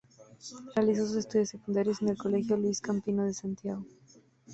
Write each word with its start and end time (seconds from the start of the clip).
Realizó 0.75 1.05
sus 1.05 1.17
estudios 1.17 1.49
secundarios 1.49 2.01
en 2.01 2.09
el 2.09 2.17
Colegio 2.17 2.57
Luis 2.57 2.81
Campino 2.81 3.23
de 3.23 3.35
Santiago. 3.35 3.85